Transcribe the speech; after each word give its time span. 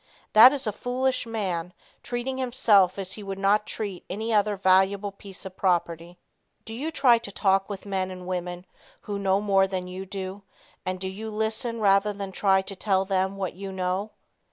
That 0.33 0.51
is 0.51 0.65
a 0.65 0.71
foolish 0.71 1.27
man 1.27 1.73
treating 2.01 2.39
himself 2.39 2.97
as 2.97 3.11
he 3.11 3.21
would 3.21 3.37
not 3.37 3.67
treat 3.67 4.03
any 4.09 4.33
other 4.33 4.55
valuable 4.57 5.11
piece 5.11 5.45
of 5.45 5.55
property. 5.55 6.17
Do 6.65 6.73
you 6.73 6.89
try 6.89 7.19
to 7.19 7.31
talk 7.31 7.69
with 7.69 7.85
men 7.85 8.09
and 8.09 8.25
women 8.25 8.65
who 9.01 9.19
know 9.19 9.39
more 9.41 9.67
than 9.67 9.85
you 9.87 10.07
do, 10.07 10.41
and 10.87 10.99
do 10.99 11.07
you 11.07 11.29
LISTEN 11.29 11.79
rather 11.79 12.13
than 12.13 12.31
try 12.31 12.63
to 12.63 12.75
tell 12.75 13.05
them 13.05 13.37
what 13.37 13.53
you 13.53 13.71
know? 13.71 14.09